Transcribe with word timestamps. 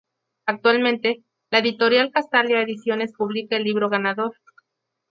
Actualmente, 0.47 1.23
la 1.51 1.59
editorial 1.59 2.09
Castalia 2.11 2.59
Ediciones 2.63 3.13
publica 3.13 3.57
el 3.57 3.65
libro 3.65 3.87
ganador. 3.87 4.35